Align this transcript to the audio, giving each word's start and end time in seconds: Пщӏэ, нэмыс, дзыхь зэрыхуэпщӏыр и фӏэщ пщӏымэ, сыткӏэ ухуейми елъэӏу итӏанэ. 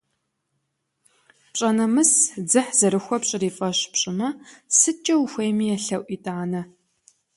Пщӏэ, 1.51 1.69
нэмыс, 1.77 2.11
дзыхь 2.47 2.71
зэрыхуэпщӏыр 2.79 3.43
и 3.49 3.51
фӏэщ 3.57 3.77
пщӏымэ, 3.91 4.29
сыткӏэ 4.77 5.15
ухуейми 5.23 5.65
елъэӏу 5.75 6.07
итӏанэ. 6.15 6.61